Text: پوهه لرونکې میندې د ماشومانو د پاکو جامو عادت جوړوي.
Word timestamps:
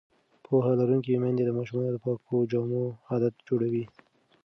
پوهه 0.45 0.71
لرونکې 0.79 1.19
میندې 1.23 1.43
د 1.45 1.51
ماشومانو 1.57 1.93
د 1.93 1.97
پاکو 2.03 2.37
جامو 2.51 2.83
عادت 3.09 3.33
جوړوي. 3.47 3.85